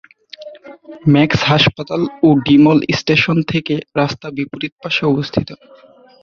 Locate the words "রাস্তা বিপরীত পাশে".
3.99-5.03